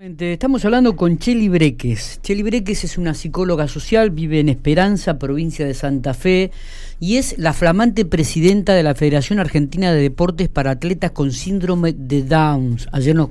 [0.00, 2.20] Estamos hablando con Cheli Breques.
[2.22, 6.52] Cheli Breques es una psicóloga social, vive en Esperanza, provincia de Santa Fe,
[7.00, 11.92] y es la flamante presidenta de la Federación Argentina de Deportes para Atletas con Síndrome
[11.92, 12.88] de Downs.
[12.92, 13.28] Ayer nos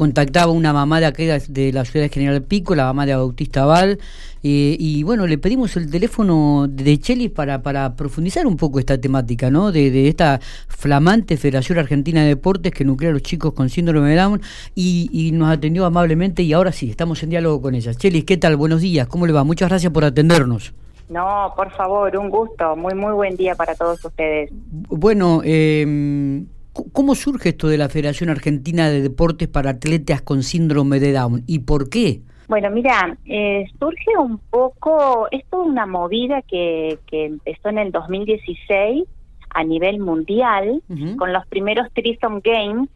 [0.00, 3.66] contactaba una mamá de aquella de la ciudad de General Pico, la mamá de Bautista
[3.66, 3.98] Val,
[4.42, 8.98] eh, y bueno, le pedimos el teléfono de Cheli para, para profundizar un poco esta
[8.98, 9.70] temática, ¿no?
[9.70, 14.16] De, esta flamante Federación Argentina de Deportes que nuclea a los chicos con síndrome de
[14.16, 14.40] Down
[14.74, 17.92] y, y nos atendió amablemente y ahora sí, estamos en diálogo con ella.
[17.92, 18.56] Cheli, ¿qué tal?
[18.56, 19.44] Buenos días, ¿cómo le va?
[19.44, 20.72] Muchas gracias por atendernos.
[21.10, 22.74] No, por favor, un gusto.
[22.74, 24.48] Muy, muy buen día para todos ustedes.
[24.70, 26.42] Bueno, eh,
[26.72, 31.42] ¿Cómo surge esto de la Federación Argentina de Deportes para Atletas con Síndrome de Down
[31.46, 32.20] y por qué?
[32.50, 39.04] Bueno, mira, eh, surge un poco, es una movida que, que empezó en el 2016
[39.50, 40.82] a nivel mundial
[41.16, 42.88] con los primeros Trisom Games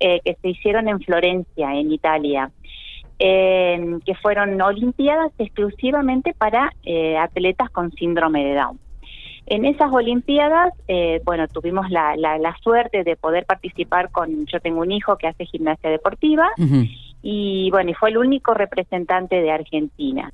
[0.00, 2.50] eh, que se hicieron en Florencia, en Italia,
[3.18, 6.72] eh, que fueron olimpiadas exclusivamente para
[7.20, 8.78] atletas con síndrome de Down.
[9.46, 14.80] En esas Olimpiadas, eh, bueno, tuvimos la, la, suerte de poder participar con, yo tengo
[14.80, 16.50] un hijo que hace gimnasia deportiva,
[17.22, 20.32] y bueno, y fue el único representante de Argentina.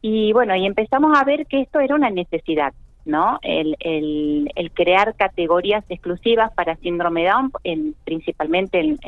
[0.00, 2.72] Y bueno, y empezamos a ver que esto era una necesidad,
[3.04, 3.38] ¿no?
[3.42, 8.98] El, el, el crear categorías exclusivas para síndrome Down, en, principalmente en,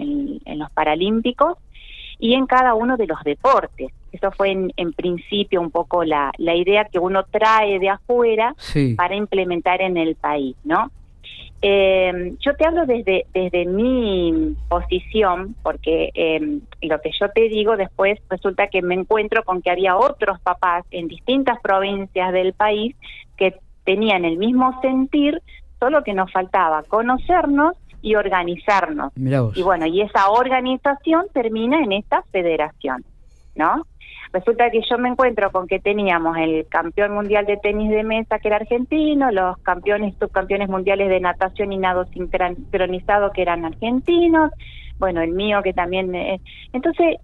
[0.45, 1.59] en los Paralímpicos,
[2.19, 3.93] y en cada uno de los deportes.
[4.13, 8.55] Eso fue en, principio un poco la, la, idea que uno trae de afuera
[8.97, 10.91] para implementar en el país, ¿no?
[11.67, 17.79] Eh, yo te hablo desde, desde mi posición, porque eh, lo que yo te digo
[17.79, 22.95] después resulta que me encuentro con que había otros papás en distintas provincias del país
[23.39, 23.55] que
[23.85, 25.41] tenían el mismo sentir,
[25.81, 27.75] solo que nos faltaba conocernos
[28.05, 29.13] y organizarnos.
[29.55, 33.03] Y bueno, y esa organización termina en esta federación,
[33.57, 33.87] ¿no?
[34.31, 38.39] Resulta que yo me encuentro con que teníamos el campeón mundial de tenis de mesa
[38.41, 44.51] que era argentino, los campeones subcampeones mundiales de natación y nado sincronizado que eran argentinos,
[44.99, 46.41] bueno, el mío que también eh,
[46.75, 47.17] entonces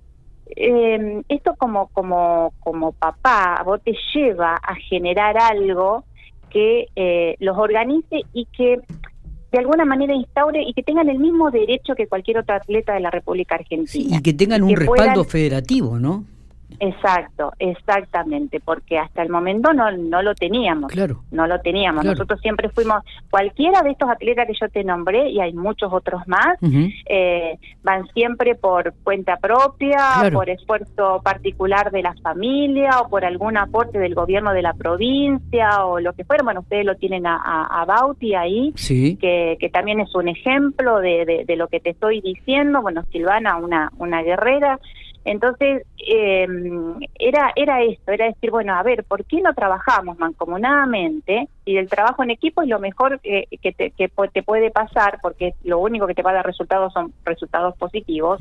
[0.57, 6.05] eh, esto como como como papá vos te lleva a generar algo
[6.51, 8.81] que eh, los organice y que
[9.53, 13.01] de alguna manera instaure y que tengan el mismo derecho que cualquier otro atleta de
[13.01, 14.17] la República Argentina.
[14.17, 16.25] y que tengan un respaldo federativo, ¿no?
[16.79, 20.93] Exacto, exactamente, porque hasta el momento no, no lo teníamos.
[20.93, 21.23] Claro.
[21.31, 22.05] No lo teníamos.
[22.05, 26.23] Nosotros siempre fuimos, cualquiera de estos atletas que yo te nombré, y hay muchos otros
[26.27, 26.59] más,
[27.07, 33.57] eh, van siempre por cuenta propia, por esfuerzo particular de la familia o por algún
[33.57, 36.45] aporte del gobierno de la provincia o lo que fuera.
[36.45, 38.73] Bueno, ustedes lo tienen a, a, Bauti ahí,
[39.21, 42.83] que, que también es un ejemplo de, de, de lo que te estoy diciendo.
[42.83, 44.79] Bueno, Silvana, una, una guerrera.
[45.25, 46.47] Entonces, eh,
[47.19, 51.49] era, era esto, era decir, bueno, a ver, ¿por qué no trabajamos mancomunadamente?
[51.67, 55.19] Y el trabajo en equipo es lo mejor que, que, te, que te puede pasar,
[55.21, 58.41] porque lo único que te va a dar resultados son resultados positivos.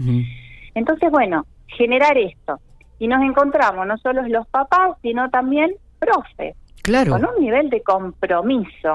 [0.73, 2.59] Entonces, bueno, generar esto.
[2.97, 6.55] Y nos encontramos no solo los papás, sino también profes.
[6.81, 7.11] Claro.
[7.11, 8.93] Con un nivel de compromiso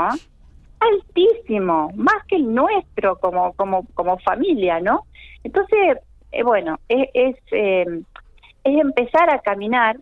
[0.81, 5.05] altísimo, más que el nuestro como, como, como familia, ¿no?
[5.43, 5.99] Entonces,
[6.35, 7.85] eh, bueno, es, es, eh,
[8.65, 9.97] es, empezar a caminar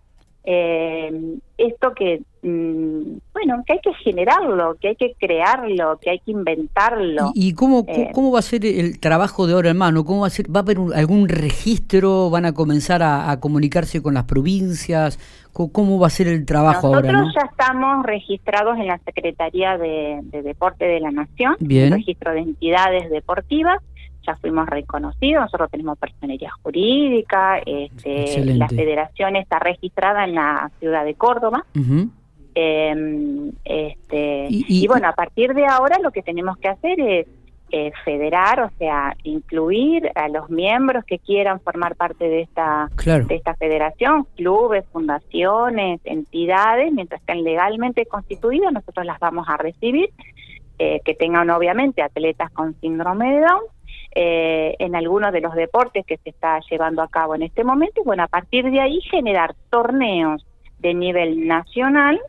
[0.45, 6.19] eh, esto que, mm, bueno, que hay que generarlo, que hay que crearlo, que hay
[6.19, 7.31] que inventarlo.
[7.35, 10.05] ¿Y, cómo, cómo va a ser el trabajo de ahora en mano?
[10.05, 10.47] ¿Cómo va a ser?
[10.49, 12.31] ¿Va a haber algún registro?
[12.31, 15.19] ¿Van a comenzar a, comunicarse con las provincias?
[15.53, 17.13] ¿Cómo, va a ser el trabajo ahora?
[17.13, 21.93] Nosotros ya estamos registrados en la Secretaría de, de Deporte de la Nación, Bien.
[21.93, 23.79] registro de entidades deportivas
[24.27, 31.05] ya fuimos reconocidos, nosotros tenemos personería jurídica, este, la federación está registrada en la ciudad
[31.05, 31.65] de Córdoba.
[32.55, 37.27] Em, este, y, bueno, a partir de ahora lo que tenemos que hacer
[37.73, 43.35] es federar, o sea, incluir a los miembros que quieran formar parte de esta, de
[43.35, 50.11] esta federación, clubes, fundaciones, entidades, mientras estén legalmente constituidas, nosotros las vamos a recibir,
[50.79, 53.63] eh, que tengan obviamente atletas con síndrome de Down
[54.15, 58.01] eh, en algunos de los deportes que se está llevando a cabo en este momento
[58.03, 60.45] y bueno, a partir de ahí generar torneos
[60.79, 62.21] de nivel nacional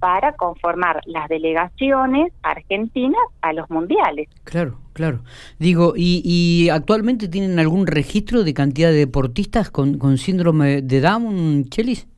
[0.00, 4.28] para conformar las delegaciones argentinas a los mundiales.
[4.42, 5.20] Claro, claro.
[5.60, 11.00] Digo, ¿y, y actualmente tienen algún registro de cantidad de deportistas con, con síndrome de
[11.00, 12.08] Down, Chelis?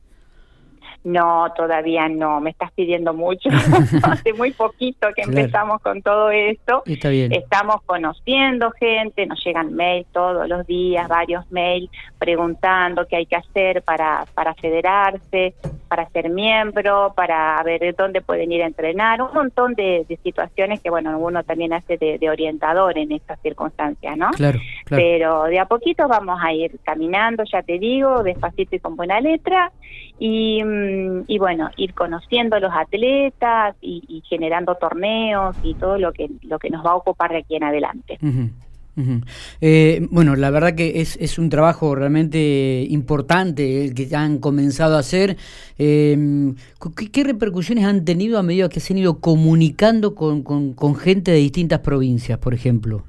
[1.05, 3.49] No, todavía no, me estás pidiendo mucho.
[4.03, 6.81] Hace muy poquito que empezamos con todo esto.
[6.87, 7.31] Está bien.
[7.31, 13.35] Estamos conociendo gente, nos llegan mails todos los días, varios mails preguntando qué hay que
[13.35, 15.53] hacer para, para federarse,
[15.87, 20.89] para ser miembro, para ver dónde pueden ir a entrenar, un montón de, situaciones que,
[20.89, 24.31] bueno, uno también hace de, orientador en estas circunstancias, ¿no?
[24.31, 25.03] Claro, claro.
[25.03, 29.21] Pero de a poquito vamos a ir caminando, ya te digo, despacito y con buena
[29.21, 29.71] letra.
[30.17, 30.94] Y, mm,
[31.27, 36.59] y bueno, ir conociendo a los atletas y, generando torneos y todo lo que, lo
[36.59, 38.17] que nos va a ocupar de aquí en adelante.
[39.59, 44.95] Eh, bueno, la verdad que es, es, un trabajo realmente importante el que han comenzado
[44.95, 45.37] a hacer.
[45.77, 46.53] Eh,
[47.11, 51.37] ¿qué, repercusiones han tenido a medida que se han ido comunicando con, con gente de
[51.37, 53.03] distintas provincias, por ejemplo?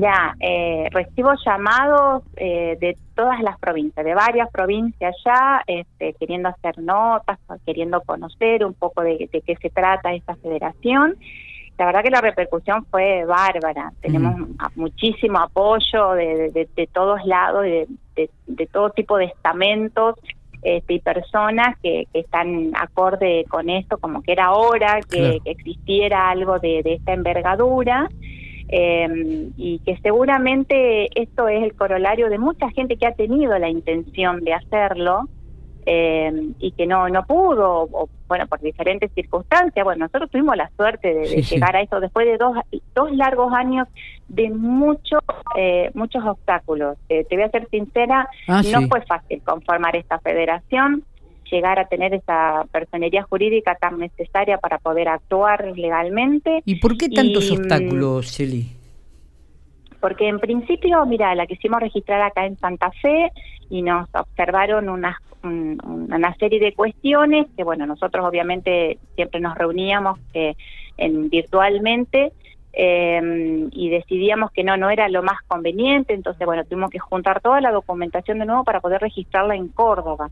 [0.00, 6.50] Ya, eh, recibo llamados eh, de todas las provincias, de varias provincias ya, este, queriendo
[6.50, 11.16] hacer notas, queriendo conocer un poco de, qué se trata esta federación.
[11.78, 13.92] La verdad que la repercusión fue bárbara.
[14.02, 14.34] Tenemos
[14.74, 20.16] muchísimo apoyo de, todos lados, de, todo tipo de estamentos
[20.60, 26.28] este, y personas que, están acorde con esto, como que era hora que, que existiera
[26.28, 28.10] algo de, esta envergadura.
[28.68, 33.68] Eh, y que seguramente esto es el corolario de mucha gente que ha tenido la
[33.68, 35.28] intención de hacerlo
[35.88, 39.84] eh, y que no no pudo, o, bueno, por diferentes circunstancias.
[39.84, 42.56] Bueno, nosotros tuvimos la suerte de, llegar a eso después de dos,
[42.92, 43.86] dos largos años
[44.26, 45.20] de muchos
[45.56, 46.98] eh, muchos obstáculos.
[47.06, 51.04] te voy a ser sincera, ah, no fue fácil conformar esta federación
[51.50, 56.62] llegar a tener esa personería jurídica tan necesaria para poder actuar legalmente.
[56.64, 58.68] ¿Y por qué tantos mm, obstáculos, Shelly?
[60.00, 63.30] Porque en principio, mira, la quisimos registrar acá en Santa Fe
[63.70, 70.18] y nos observaron una, una serie de cuestiones que, bueno, nosotros obviamente siempre nos reuníamos
[70.34, 70.54] eh,
[70.96, 72.32] en, virtualmente
[72.72, 77.40] eh, y decidíamos que no, no era lo más conveniente, entonces, bueno, tuvimos que juntar
[77.40, 80.30] toda la documentación de nuevo para poder registrarla en Córdoba.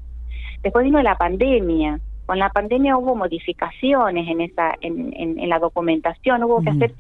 [0.65, 2.01] Después vino la pandemia.
[2.27, 6.95] Con la pandemia hubo modificaciones en esa en, en, la documentación, hubo que hacer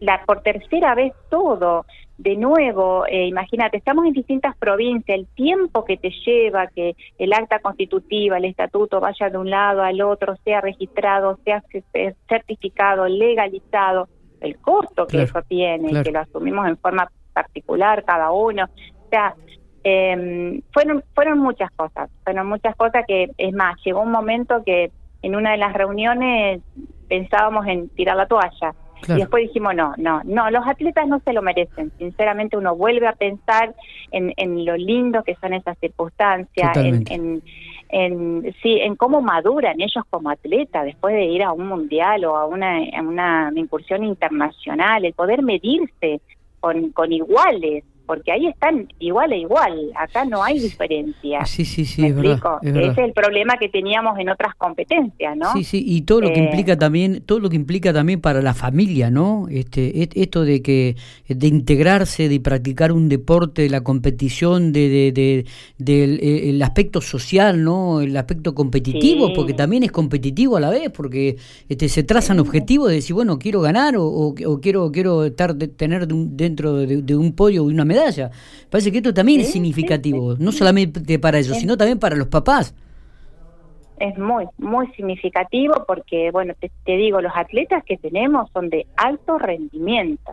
[0.00, 1.84] la por tercera vez todo
[2.16, 3.04] de nuevo.
[3.06, 8.38] Eh, imagínate, estamos en distintas provincias, el tiempo que te lleva que el acta constitutiva,
[8.38, 11.62] el estatuto vaya de un lado al otro, sea registrado, sea
[12.26, 14.08] certificado, legalizado,
[14.40, 18.64] el costo que eso tiene, que lo asumimos en forma particular cada uno.
[18.64, 19.34] O sea,
[19.84, 24.90] eh, fueron, fueron muchas cosas, fueron muchas cosas que, es más, llegó un momento que
[25.22, 26.60] en una de las reuniones
[27.08, 28.74] pensábamos en tirar la toalla.
[29.08, 31.90] Y después dijimos, no, no, no, los atletas no se lo merecen.
[31.96, 33.74] Sinceramente uno vuelve a pensar
[34.10, 37.42] en, en lo lindo que son esas circunstancias, en, en,
[37.88, 42.36] en, sí, en cómo maduran ellos como atletas después de ir a un mundial o
[42.36, 46.20] a una, a una incursión internacional, el poder medirse
[46.60, 51.44] con, con iguales, porque ahí están igual a igual, acá no hay diferencia.
[51.44, 55.52] Sí, sí, sí, es verdad, Ese es el problema que teníamos en otras competencias, ¿no?
[55.52, 58.42] Sí, sí, y todo lo que eh, implica también, todo lo que implica también para
[58.42, 59.46] la familia, ¿no?
[59.48, 60.96] Este, esto de que
[61.28, 65.46] de integrarse, de practicar un deporte, de la competición, de, de,
[65.78, 68.00] del eh, el aspecto social, ¿no?
[68.00, 71.36] El aspecto competitivo, porque también es competitivo a la vez, porque
[71.68, 76.08] este se trazan objetivos de decir, bueno, quiero ganar o, o, quiero quiero estar tener
[76.08, 77.99] dentro de, de un podio una medalla
[78.70, 82.74] Parece que esto también es significativo, no solamente para ellos, sino también para los papás.
[83.98, 89.36] Es muy, muy significativo porque, bueno, te, digo, los atletas que tenemos son de alto
[89.38, 90.32] rendimiento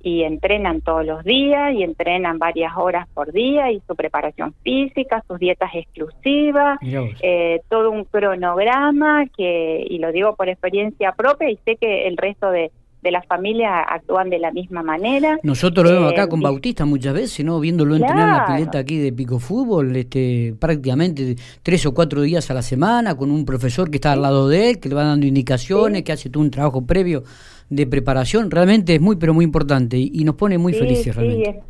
[0.00, 5.24] y entrenan todos los días y entrenan varias horas por día y su preparación física,
[5.26, 11.58] sus dietas exclusivas, eh, todo un cronograma que, y lo digo por experiencia propia y
[11.64, 12.70] sé que el resto de,
[13.02, 15.38] de la familia actúan de la misma manera.
[15.42, 17.60] Nosotros lo vemos acá eh, con Bautista muchas veces, ¿no?
[17.60, 22.50] Viéndolo entrenar en la pileta aquí de Pico Fútbol, este, prácticamente tres o cuatro días
[22.50, 25.04] a la semana, con un profesor que está al lado de él, que le va
[25.04, 27.22] dando indicaciones, que hace todo un trabajo previo
[27.70, 28.50] de preparación.
[28.50, 31.62] Realmente es muy, pero muy importante y, nos pone muy felices realmente.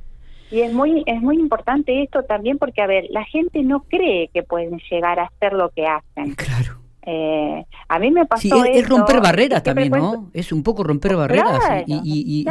[0.50, 4.28] y es muy, es muy importante esto también porque, a ver, la gente no cree
[4.32, 6.34] que pueden llegar a hacer lo que hacen.
[6.34, 6.87] Claro.
[7.10, 10.28] Eh, a mí me pasó es, es romper barreras también, ¿no?
[10.34, 12.44] Es un poco romper barreras y,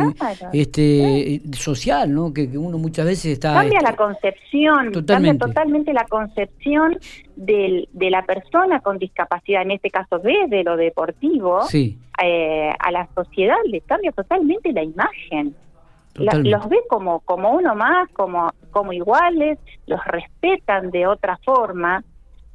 [0.52, 2.34] este social, ¿no?
[2.34, 3.54] Que, uno muchas veces está...
[3.54, 5.94] Cambia la este, concepción, cambia totalmente.
[5.94, 6.98] la concepción
[7.36, 13.08] del, de la persona con discapacidad, en este caso desde lo deportivo, eh, a la
[13.14, 15.56] sociedad le cambia totalmente la imagen.
[16.16, 22.04] los ve como, como uno más, como, como iguales, los respetan de otra forma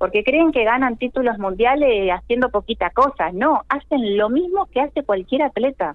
[0.02, 3.30] porque creen que ganan títulos mundiales haciendo poquita cosa.
[3.32, 5.94] No, hacen lo mismo que hace cualquier atleta.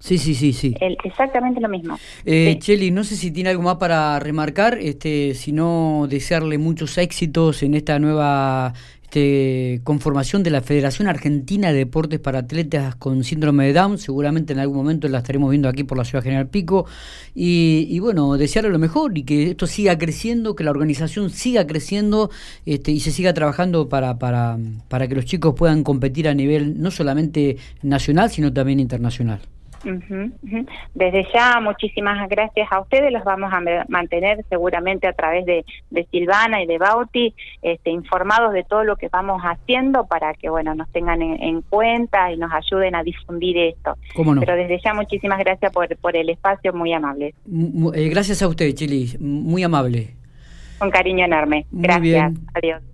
[0.00, 0.74] Sí, sí, sí, sí.
[1.04, 1.96] exactamente lo mismo.
[2.24, 7.62] Eh, Cheli, no sé si tiene algo más para remarcar, este, sino desearle muchos éxitos
[7.62, 8.74] en esta nueva
[9.14, 13.98] este, conformación de la Federación Argentina de Deportes para Atletas con Síndrome de Down.
[13.98, 16.86] Seguramente en algún momento la estaremos viendo aquí por la Ciudad General Pico.
[17.32, 22.30] Y, bueno, desearle lo mejor y que esto siga creciendo, que la organización siga creciendo
[22.66, 26.82] este, y se siga trabajando para, para, para que los chicos puedan competir a nivel
[26.82, 29.42] no solamente nacional, sino también internacional.
[30.94, 33.12] Desde ya, muchísimas gracias a ustedes.
[33.12, 35.64] Los vamos a mantener seguramente a través de,
[36.10, 40.74] Silvana y de Bauti este, informados de todo lo que vamos haciendo para que bueno
[40.74, 43.96] nos tengan en, cuenta y nos ayuden a difundir esto.
[44.14, 47.34] Pero desde ya, muchísimas gracias por, por el espacio, muy amable.
[47.94, 50.14] Eh, gracias a usted, Chili, muy amable.
[50.80, 51.66] Un cariño enorme.
[51.70, 52.32] Gracias.
[52.54, 52.82] Adiós.